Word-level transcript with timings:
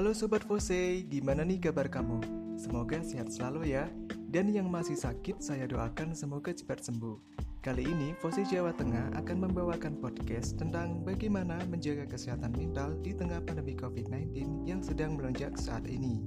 Halo 0.00 0.16
Sobat 0.16 0.40
Fose, 0.48 1.04
gimana 1.12 1.44
nih 1.44 1.60
kabar 1.60 1.84
kamu? 1.84 2.24
Semoga 2.56 3.04
sehat 3.04 3.36
selalu 3.36 3.76
ya. 3.76 3.84
Dan 4.32 4.48
yang 4.48 4.72
masih 4.72 4.96
sakit, 4.96 5.44
saya 5.44 5.68
doakan 5.68 6.16
semoga 6.16 6.56
cepat 6.56 6.80
sembuh. 6.80 7.20
Kali 7.60 7.84
ini, 7.84 8.16
Fose 8.16 8.40
Jawa 8.48 8.72
Tengah 8.72 9.12
akan 9.20 9.36
membawakan 9.44 10.00
podcast 10.00 10.56
tentang 10.56 11.04
bagaimana 11.04 11.60
menjaga 11.68 12.08
kesehatan 12.08 12.56
mental 12.56 12.96
di 13.04 13.12
tengah 13.12 13.44
pandemi 13.44 13.76
COVID-19 13.76 14.64
yang 14.64 14.80
sedang 14.80 15.20
melonjak 15.20 15.52
saat 15.60 15.84
ini. 15.84 16.24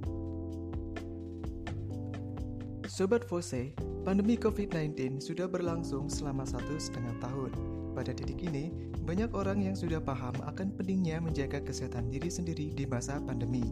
Sobat 2.86 3.26
Fose, 3.26 3.74
pandemi 4.06 4.38
COVID-19 4.38 5.18
sudah 5.18 5.50
berlangsung 5.50 6.06
selama 6.06 6.46
satu 6.46 6.78
setengah 6.78 7.18
tahun. 7.18 7.50
Pada 7.90 8.14
titik 8.14 8.38
ini, 8.38 8.70
banyak 9.04 9.30
orang 9.36 9.60
yang 9.60 9.76
sudah 9.76 10.00
paham 10.00 10.32
akan 10.48 10.72
pentingnya 10.80 11.20
menjaga 11.20 11.60
kesehatan 11.60 12.08
diri 12.08 12.32
sendiri 12.32 12.72
di 12.72 12.88
masa 12.88 13.20
pandemi. 13.20 13.62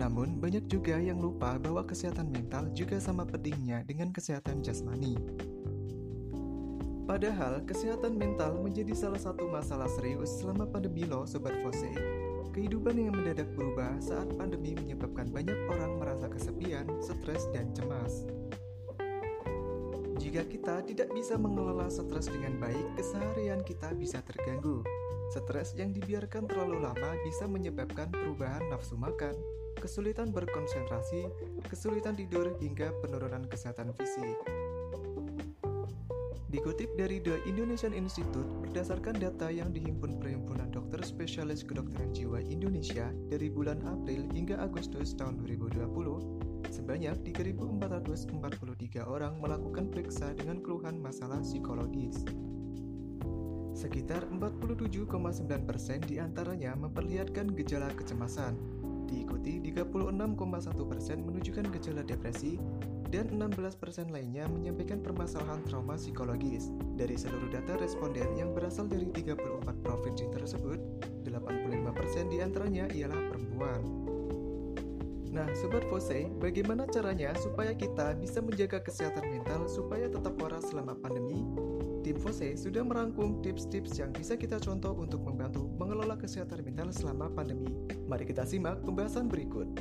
Namun, 0.00 0.40
banyak 0.40 0.64
juga 0.72 0.96
yang 0.96 1.20
lupa 1.20 1.60
bahwa 1.60 1.84
kesehatan 1.84 2.32
mental 2.32 2.72
juga 2.72 2.96
sama 2.96 3.28
pentingnya 3.28 3.84
dengan 3.84 4.08
kesehatan 4.08 4.64
jasmani. 4.64 5.20
Padahal, 7.04 7.60
kesehatan 7.68 8.16
mental 8.16 8.56
menjadi 8.64 8.96
salah 8.96 9.20
satu 9.20 9.44
masalah 9.52 9.92
serius 9.92 10.40
selama 10.40 10.64
pandemi 10.64 11.04
loh 11.04 11.28
Sobat 11.28 11.52
Fose. 11.60 11.92
Kehidupan 12.56 12.96
yang 12.96 13.12
mendadak 13.12 13.52
berubah 13.52 14.00
saat 14.00 14.32
pandemi 14.40 14.72
menyebabkan 14.72 15.28
banyak 15.28 15.56
orang 15.68 16.00
merasa 16.00 16.32
kesepian, 16.32 16.88
stres, 17.04 17.44
dan 17.52 17.68
cemas. 17.76 18.24
Jika 20.22 20.46
kita 20.46 20.86
tidak 20.86 21.10
bisa 21.10 21.34
mengelola 21.34 21.90
stres 21.90 22.30
dengan 22.30 22.54
baik, 22.62 22.94
keseharian 22.94 23.58
kita 23.66 23.90
bisa 23.98 24.22
terganggu. 24.22 24.86
Stres 25.34 25.74
yang 25.74 25.90
dibiarkan 25.90 26.46
terlalu 26.46 26.78
lama 26.78 27.10
bisa 27.26 27.50
menyebabkan 27.50 28.06
perubahan 28.14 28.62
nafsu 28.70 28.94
makan, 28.94 29.34
kesulitan 29.82 30.30
berkonsentrasi, 30.30 31.26
kesulitan 31.66 32.14
tidur, 32.14 32.54
hingga 32.62 32.94
penurunan 33.02 33.50
kesehatan 33.50 33.90
fisik. 33.98 34.38
Dikutip 36.52 36.92
dari 37.00 37.16
The 37.16 37.40
Indonesian 37.48 37.96
Institute, 37.96 38.44
berdasarkan 38.60 39.16
data 39.16 39.48
yang 39.48 39.72
dihimpun 39.72 40.20
Perhimpunan 40.20 40.68
Dokter 40.68 41.00
Spesialis 41.00 41.64
Kedokteran 41.64 42.12
Jiwa 42.12 42.44
Indonesia 42.44 43.08
dari 43.32 43.48
bulan 43.48 43.80
April 43.88 44.28
hingga 44.36 44.60
Agustus 44.60 45.16
tahun 45.16 45.40
2020, 45.40 46.52
Sebanyak 46.68 47.24
3.443 47.24 49.00
orang 49.00 49.40
melakukan 49.40 49.88
periksa 49.88 50.36
dengan 50.36 50.60
keluhan 50.60 51.00
masalah 51.00 51.40
psikologis. 51.40 52.20
Sekitar 53.72 54.28
47,9% 54.28 55.08
di 56.04 56.20
antaranya 56.20 56.76
memperlihatkan 56.76 57.56
gejala 57.56 57.88
kecemasan, 57.96 58.60
diikuti 59.08 59.56
36,1% 59.72 60.36
menunjukkan 61.16 61.66
gejala 61.80 62.04
depresi, 62.04 62.60
dan 63.12 63.28
16% 63.28 64.08
lainnya 64.08 64.48
menyampaikan 64.48 65.04
permasalahan 65.04 65.60
trauma 65.68 66.00
psikologis. 66.00 66.72
Dari 66.96 67.12
seluruh 67.12 67.52
data 67.52 67.76
responden 67.76 68.32
yang 68.34 68.56
berasal 68.56 68.88
dari 68.88 69.04
34 69.12 69.84
provinsi 69.84 70.32
tersebut, 70.32 70.80
85% 71.28 72.32
di 72.32 72.40
antaranya 72.40 72.88
ialah 72.88 73.20
perempuan. 73.28 73.80
Nah, 75.32 75.48
Sobat 75.56 75.84
Fose, 75.88 76.28
bagaimana 76.40 76.84
caranya 76.88 77.32
supaya 77.40 77.72
kita 77.72 78.16
bisa 78.20 78.44
menjaga 78.44 78.80
kesehatan 78.84 79.32
mental 79.32 79.64
supaya 79.64 80.08
tetap 80.08 80.36
waras 80.36 80.68
selama 80.68 80.92
pandemi? 81.00 81.40
Tim 82.04 82.20
Fose 82.20 82.52
sudah 82.58 82.84
merangkum 82.84 83.40
tips-tips 83.40 83.96
yang 83.96 84.12
bisa 84.12 84.36
kita 84.36 84.60
contoh 84.60 84.92
untuk 84.92 85.24
membantu 85.24 85.72
mengelola 85.80 86.20
kesehatan 86.20 86.60
mental 86.60 86.92
selama 86.92 87.32
pandemi. 87.32 87.72
Mari 88.08 88.28
kita 88.28 88.44
simak 88.44 88.84
pembahasan 88.84 89.32
berikut. 89.32 89.72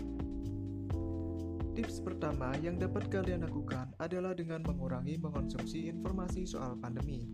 Tips 1.81 1.97
pertama 2.05 2.53
yang 2.61 2.77
dapat 2.77 3.09
kalian 3.09 3.41
lakukan 3.41 3.89
adalah 3.97 4.37
dengan 4.37 4.61
mengurangi 4.61 5.17
mengonsumsi 5.17 5.89
informasi 5.89 6.45
soal 6.45 6.77
pandemi. 6.77 7.25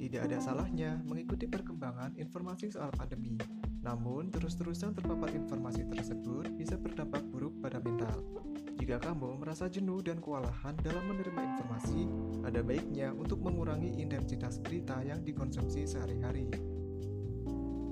Tidak 0.00 0.24
ada 0.24 0.40
salahnya 0.40 1.04
mengikuti 1.04 1.44
perkembangan 1.44 2.16
informasi 2.16 2.72
soal 2.72 2.88
pandemi. 2.96 3.36
Namun, 3.84 4.32
terus-terusan 4.32 4.96
terpapar 4.96 5.36
informasi 5.36 5.84
tersebut 5.92 6.48
bisa 6.56 6.80
berdampak 6.80 7.28
buruk 7.28 7.60
pada 7.60 7.76
mental. 7.76 8.24
Jika 8.80 9.04
kamu 9.04 9.36
merasa 9.44 9.68
jenuh 9.68 10.00
dan 10.00 10.16
kewalahan 10.24 10.80
dalam 10.80 11.04
menerima 11.04 11.40
informasi, 11.52 12.08
ada 12.48 12.64
baiknya 12.64 13.12
untuk 13.12 13.44
mengurangi 13.44 14.00
intensitas 14.00 14.64
berita 14.64 14.96
yang 15.04 15.20
dikonsumsi 15.20 15.84
sehari-hari. 15.84 16.48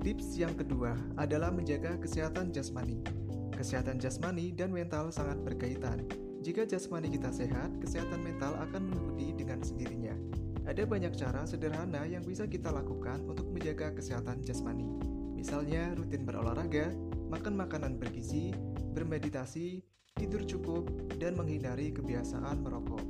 Tips 0.00 0.40
yang 0.40 0.56
kedua 0.56 0.96
adalah 1.20 1.52
menjaga 1.52 2.00
kesehatan 2.00 2.48
jasmani. 2.48 3.27
Kesehatan 3.58 3.98
jasmani 3.98 4.54
dan 4.54 4.70
mental 4.70 5.10
sangat 5.10 5.42
berkaitan. 5.42 6.06
Jika 6.46 6.62
jasmani 6.62 7.10
kita 7.10 7.34
sehat, 7.34 7.74
kesehatan 7.82 8.22
mental 8.22 8.54
akan 8.54 8.86
mengikuti 8.86 9.34
dengan 9.34 9.58
sendirinya. 9.66 10.14
Ada 10.62 10.86
banyak 10.86 11.18
cara 11.18 11.42
sederhana 11.42 12.06
yang 12.06 12.22
bisa 12.22 12.46
kita 12.46 12.70
lakukan 12.70 13.18
untuk 13.26 13.50
menjaga 13.50 13.90
kesehatan 13.98 14.46
jasmani. 14.46 14.86
Misalnya 15.34 15.90
rutin 15.98 16.22
berolahraga, 16.22 16.94
makan 17.26 17.58
makanan 17.58 17.98
bergizi, 17.98 18.54
bermeditasi, 18.94 19.82
tidur 20.14 20.46
cukup, 20.46 20.86
dan 21.18 21.34
menghindari 21.34 21.90
kebiasaan 21.90 22.62
merokok. 22.62 23.02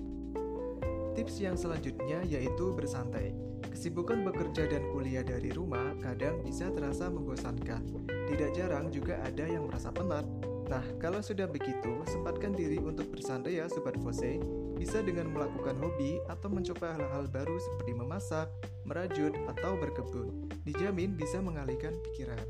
Tips 1.13 1.45
yang 1.45 1.61
selanjutnya 1.61 2.25
yaitu 2.25 2.73
bersantai. 2.73 3.37
Kesibukan 3.73 4.25
bekerja 4.25 4.69
dan 4.69 4.83
kuliah 4.93 5.25
dari 5.25 5.53
rumah 5.53 5.95
kadang 6.01 6.41
bisa 6.43 6.69
terasa 6.73 7.09
membosankan. 7.13 7.85
Tidak 8.29 8.51
jarang 8.57 8.93
juga 8.93 9.21
ada 9.25 9.45
yang 9.45 9.69
merasa 9.69 9.89
penat. 9.93 10.25
Nah, 10.69 10.85
kalau 11.01 11.25
sudah 11.25 11.49
begitu, 11.49 12.05
sempatkan 12.05 12.53
diri 12.53 12.77
untuk 12.77 13.09
bersantai 13.09 13.57
ya 13.57 13.73
Sobat 13.73 13.97
Fose 14.05 14.37
bisa 14.77 15.01
dengan 15.01 15.33
melakukan 15.33 15.81
hobi 15.81 16.21
atau 16.29 16.53
mencoba 16.53 16.93
hal-hal 16.93 17.25
baru 17.33 17.57
seperti 17.57 17.93
memasak, 17.97 18.49
merajut, 18.85 19.33
atau 19.49 19.81
berkebun. 19.81 20.53
Dijamin 20.69 21.17
bisa 21.17 21.41
mengalihkan 21.41 21.97
pikiran. 22.05 22.45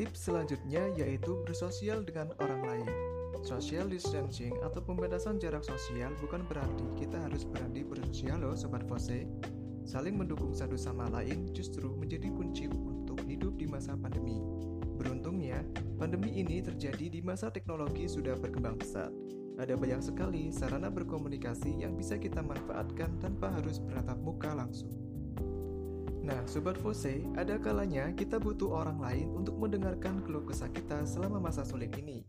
Tips 0.00 0.30
selanjutnya 0.30 0.88
yaitu 0.96 1.42
bersosial 1.44 2.00
dengan 2.06 2.32
orang 2.40 2.62
lain. 2.64 3.17
Social 3.44 3.88
distancing 3.88 4.52
atau 4.60 4.84
pembatasan 4.84 5.40
jarak 5.40 5.64
sosial 5.64 6.12
bukan 6.20 6.44
berarti 6.48 6.84
kita 7.00 7.16
harus 7.22 7.48
berhenti 7.48 7.86
bersosial 7.86 8.44
loh 8.44 8.54
Sobat 8.58 8.84
Fose. 8.84 9.24
Saling 9.88 10.20
mendukung 10.20 10.52
satu 10.52 10.76
sama 10.76 11.08
lain 11.08 11.48
justru 11.56 11.88
menjadi 11.96 12.28
kunci 12.28 12.68
untuk 12.68 13.24
hidup 13.24 13.56
di 13.56 13.64
masa 13.64 13.96
pandemi. 13.96 14.36
Beruntungnya, 15.00 15.64
pandemi 15.96 16.36
ini 16.36 16.60
terjadi 16.60 17.08
di 17.08 17.20
masa 17.24 17.48
teknologi 17.48 18.04
sudah 18.04 18.36
berkembang 18.36 18.76
pesat 18.76 19.08
ada 19.58 19.74
banyak 19.74 19.98
sekali 19.98 20.54
sarana 20.54 20.86
berkomunikasi 20.86 21.82
yang 21.82 21.98
bisa 21.98 22.14
kita 22.14 22.38
manfaatkan 22.38 23.18
tanpa 23.18 23.50
harus 23.50 23.82
beratap 23.82 24.14
muka 24.22 24.54
langsung. 24.54 24.94
Nah, 26.22 26.38
Sobat 26.46 26.78
Fose, 26.78 27.26
ada 27.34 27.58
kalanya 27.58 28.14
kita 28.14 28.38
butuh 28.38 28.70
orang 28.70 29.02
lain 29.02 29.34
untuk 29.34 29.58
mendengarkan 29.58 30.22
keluh 30.22 30.46
kesah 30.46 30.70
kita 30.70 31.02
selama 31.02 31.42
masa 31.42 31.66
sulit 31.66 31.90
ini. 31.98 32.22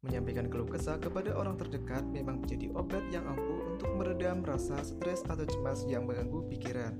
Menyampaikan 0.00 0.48
keluh 0.48 0.64
kesah 0.64 0.96
kepada 0.96 1.36
orang 1.36 1.60
terdekat 1.60 2.00
memang 2.08 2.40
menjadi 2.40 2.72
obat 2.72 3.04
yang 3.12 3.20
ampuh 3.28 3.76
untuk 3.76 3.92
meredam 4.00 4.40
rasa 4.40 4.80
stres 4.80 5.20
atau 5.28 5.44
cemas 5.44 5.84
yang 5.84 6.08
mengganggu 6.08 6.40
pikiran. 6.48 6.96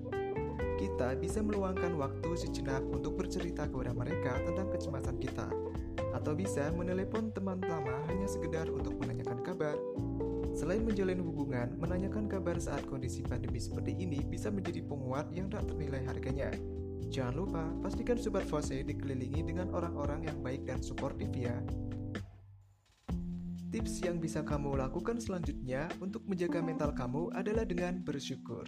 Kita 0.77 1.17
bisa 1.17 1.41
meluangkan 1.41 1.97
waktu 1.97 2.29
sejenak 2.37 2.85
untuk 2.93 3.17
bercerita 3.17 3.73
kepada 3.73 3.97
mereka 3.97 4.37
tentang 4.45 4.69
kecemasan 4.69 5.17
kita, 5.17 5.49
atau 6.13 6.37
bisa 6.37 6.69
menelepon 6.77 7.33
teman 7.33 7.65
lama 7.65 8.05
hanya 8.13 8.29
sekedar 8.29 8.69
untuk 8.69 8.93
menanyakan 9.01 9.41
kabar. 9.49 9.81
Selain 10.53 10.85
menjalin 10.85 11.25
hubungan, 11.25 11.73
menanyakan 11.81 12.29
kabar 12.29 12.61
saat 12.61 12.85
kondisi 12.85 13.25
pandemi 13.25 13.65
seperti 13.65 13.97
ini 13.97 14.21
bisa 14.29 14.53
menjadi 14.53 14.85
penguat 14.85 15.33
yang 15.33 15.49
tak 15.49 15.65
ternilai 15.73 16.05
harganya. 16.05 16.53
Jangan 17.09 17.33
lupa, 17.33 17.65
pastikan 17.81 18.21
Sobat 18.21 18.45
Fose 18.45 18.85
dikelilingi 18.85 19.41
dengan 19.41 19.73
orang-orang 19.73 20.29
yang 20.29 20.37
baik 20.45 20.69
dan 20.69 20.85
suportif 20.85 21.33
ya. 21.33 21.57
Tips 23.71 24.03
yang 24.03 24.19
bisa 24.19 24.43
kamu 24.43 24.83
lakukan 24.83 25.23
selanjutnya 25.23 25.87
untuk 26.03 26.27
menjaga 26.27 26.59
mental 26.59 26.91
kamu 26.91 27.31
adalah 27.31 27.63
dengan 27.63 28.03
bersyukur. 28.03 28.67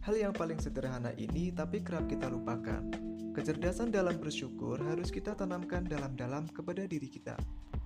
Hal 0.00 0.16
yang 0.16 0.32
paling 0.32 0.56
sederhana 0.56 1.12
ini 1.20 1.52
tapi 1.52 1.84
kerap 1.84 2.08
kita 2.08 2.24
lupakan. 2.32 2.88
Kecerdasan 3.36 3.92
dalam 3.92 4.16
bersyukur 4.16 4.80
harus 4.80 5.12
kita 5.12 5.36
tanamkan 5.36 5.84
dalam-dalam 5.84 6.48
kepada 6.56 6.88
diri 6.88 7.12
kita. 7.12 7.36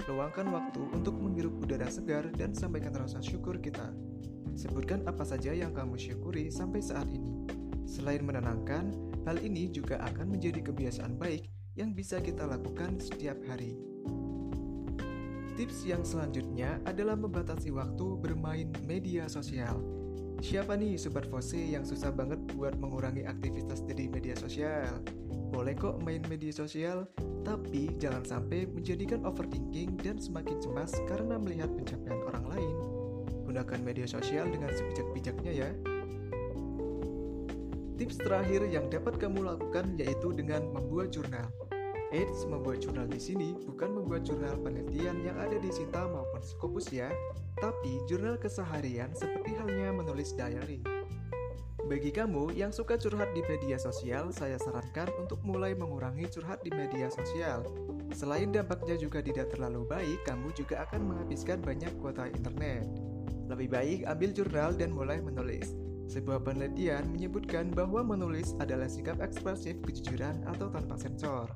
Luangkan 0.06 0.46
waktu 0.54 0.78
untuk 0.94 1.18
menghirup 1.18 1.58
udara 1.58 1.90
segar 1.90 2.30
dan 2.38 2.54
sampaikan 2.54 2.94
rasa 2.94 3.18
syukur 3.18 3.58
kita. 3.58 3.90
Sebutkan 4.54 5.02
apa 5.10 5.26
saja 5.26 5.50
yang 5.50 5.74
kamu 5.74 5.98
syukuri 5.98 6.54
sampai 6.54 6.78
saat 6.78 7.10
ini. 7.10 7.34
Selain 7.82 8.22
menenangkan, 8.22 8.94
hal 9.26 9.42
ini 9.42 9.74
juga 9.74 9.98
akan 10.06 10.38
menjadi 10.38 10.70
kebiasaan 10.70 11.18
baik 11.18 11.50
yang 11.74 11.98
bisa 11.98 12.22
kita 12.22 12.46
lakukan 12.46 13.02
setiap 13.02 13.42
hari. 13.50 13.93
Tips 15.54 15.86
yang 15.86 16.02
selanjutnya 16.02 16.82
adalah 16.82 17.14
membatasi 17.14 17.70
waktu 17.70 18.18
bermain 18.18 18.74
media 18.90 19.30
sosial. 19.30 19.78
Siapa 20.42 20.74
nih 20.74 20.98
Sobat 20.98 21.30
Fose 21.30 21.54
yang 21.54 21.86
susah 21.86 22.10
banget 22.10 22.42
buat 22.58 22.74
mengurangi 22.74 23.22
aktivitas 23.22 23.86
di 23.86 24.10
media 24.10 24.34
sosial? 24.34 24.98
Boleh 25.54 25.78
kok 25.78 26.02
main 26.02 26.26
media 26.26 26.50
sosial, 26.50 27.06
tapi 27.46 27.94
jangan 28.02 28.26
sampai 28.26 28.66
menjadikan 28.66 29.22
overthinking 29.22 29.94
dan 30.02 30.18
semakin 30.18 30.58
cemas 30.58 30.90
karena 31.06 31.38
melihat 31.38 31.70
pencapaian 31.70 32.18
orang 32.34 32.44
lain. 32.50 32.74
Gunakan 33.46 33.80
media 33.86 34.10
sosial 34.10 34.50
dengan 34.50 34.74
sebijak-bijaknya 34.74 35.52
ya. 35.54 35.70
Tips 37.94 38.18
terakhir 38.18 38.66
yang 38.66 38.90
dapat 38.90 39.22
kamu 39.22 39.46
lakukan 39.46 39.94
yaitu 40.02 40.34
dengan 40.34 40.66
membuat 40.74 41.14
jurnal. 41.14 41.46
Eits, 42.14 42.46
membuat 42.46 42.78
jurnal 42.78 43.10
di 43.10 43.18
sini 43.18 43.58
bukan 43.66 43.90
membuat 43.90 44.22
jurnal 44.22 44.54
penelitian 44.62 45.18
yang 45.26 45.34
ada 45.34 45.58
di 45.58 45.66
Sinta 45.74 46.06
maupun 46.06 46.38
Scopus 46.46 46.94
ya, 46.94 47.10
tapi 47.58 47.98
jurnal 48.06 48.38
keseharian 48.38 49.10
seperti 49.18 49.58
halnya 49.58 49.90
menulis 49.90 50.30
diary. 50.38 50.78
Bagi 51.84 52.14
kamu 52.14 52.54
yang 52.54 52.70
suka 52.70 52.94
curhat 52.96 53.34
di 53.34 53.42
media 53.44 53.76
sosial, 53.82 54.30
saya 54.30 54.56
sarankan 54.62 55.10
untuk 55.18 55.42
mulai 55.42 55.74
mengurangi 55.74 56.30
curhat 56.30 56.62
di 56.62 56.70
media 56.70 57.10
sosial. 57.10 57.66
Selain 58.14 58.48
dampaknya 58.54 58.94
juga 58.94 59.18
tidak 59.18 59.50
terlalu 59.50 59.82
baik, 59.84 60.22
kamu 60.22 60.54
juga 60.54 60.86
akan 60.86 61.10
menghabiskan 61.10 61.60
banyak 61.60 61.90
kuota 61.98 62.30
internet. 62.30 62.86
Lebih 63.50 63.68
baik 63.74 63.98
ambil 64.06 64.30
jurnal 64.30 64.70
dan 64.78 64.94
mulai 64.94 65.18
menulis. 65.18 65.74
Sebuah 66.08 66.46
penelitian 66.46 67.10
menyebutkan 67.10 67.74
bahwa 67.74 68.06
menulis 68.06 68.54
adalah 68.62 68.86
sikap 68.86 69.18
ekspresif 69.18 69.82
kejujuran 69.82 70.46
atau 70.46 70.70
tanpa 70.70 70.94
sensor. 70.94 71.52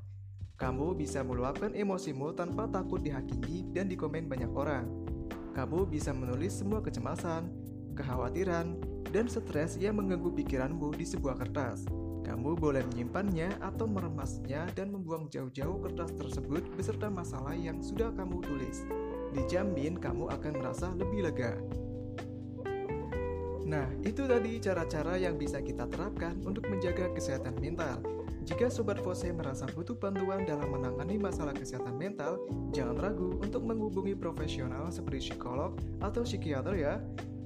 Kamu 0.58 0.98
bisa 0.98 1.22
meluapkan 1.22 1.70
emosimu 1.70 2.34
tanpa 2.34 2.66
takut 2.66 2.98
dihakimi 2.98 3.62
dan 3.70 3.86
dikomen 3.86 4.26
banyak 4.26 4.50
orang. 4.50 4.90
Kamu 5.54 5.86
bisa 5.86 6.10
menulis 6.10 6.58
semua 6.58 6.82
kecemasan, 6.82 7.46
kekhawatiran, 7.94 8.74
dan 9.14 9.30
stres 9.30 9.78
yang 9.78 10.02
mengganggu 10.02 10.34
pikiranmu 10.34 10.98
di 10.98 11.06
sebuah 11.06 11.38
kertas. 11.38 11.86
Kamu 12.26 12.58
boleh 12.58 12.82
menyimpannya 12.90 13.62
atau 13.62 13.86
meremasnya 13.86 14.66
dan 14.74 14.90
membuang 14.90 15.30
jauh-jauh 15.30 15.78
kertas 15.78 16.10
tersebut 16.18 16.66
beserta 16.74 17.06
masalah 17.06 17.54
yang 17.54 17.78
sudah 17.78 18.10
kamu 18.18 18.42
tulis. 18.42 18.82
Dijamin 19.38 19.94
kamu 19.94 20.26
akan 20.26 20.52
merasa 20.58 20.90
lebih 20.98 21.22
lega. 21.22 21.54
Nah, 23.62 23.86
itu 24.02 24.26
tadi 24.26 24.58
cara-cara 24.58 25.22
yang 25.22 25.38
bisa 25.38 25.62
kita 25.62 25.86
terapkan 25.86 26.34
untuk 26.42 26.66
menjaga 26.66 27.14
kesehatan 27.14 27.54
mental. 27.62 28.17
Jika 28.48 28.72
Sobat 28.72 28.96
Fose 29.04 29.28
merasa 29.28 29.68
butuh 29.68 29.92
bantuan 29.92 30.48
dalam 30.48 30.72
menangani 30.72 31.20
masalah 31.20 31.52
kesehatan 31.52 32.00
mental, 32.00 32.40
jangan 32.72 32.96
ragu 32.96 33.36
untuk 33.44 33.60
menghubungi 33.60 34.16
profesional 34.16 34.88
seperti 34.88 35.28
psikolog 35.28 35.76
atau 36.00 36.24
psikiater 36.24 36.72
ya. 36.80 36.96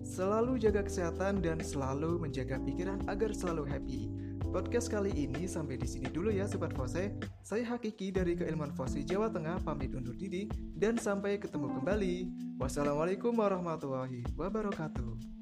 Selalu 0.07 0.63
jaga 0.63 0.87
kesehatan 0.87 1.43
dan 1.43 1.59
selalu 1.59 2.23
menjaga 2.23 2.63
pikiran 2.63 3.03
agar 3.11 3.35
selalu 3.35 3.67
happy. 3.67 4.01
Podcast 4.47 4.95
kali 4.95 5.11
ini 5.11 5.51
sampai 5.51 5.75
di 5.75 5.91
sini 5.91 6.07
dulu 6.07 6.31
ya 6.31 6.47
Sobat 6.47 6.71
Fose. 6.71 7.11
Saya 7.43 7.67
Hakiki 7.67 8.15
dari 8.15 8.39
Keilmuan 8.39 8.71
Fose 8.71 9.03
Jawa 9.03 9.27
Tengah 9.27 9.59
pamit 9.67 9.91
undur 9.99 10.15
diri 10.15 10.47
dan 10.79 11.03
sampai 11.03 11.35
ketemu 11.35 11.83
kembali. 11.83 12.31
Wassalamualaikum 12.63 13.35
warahmatullahi 13.35 14.23
wabarakatuh. 14.39 15.42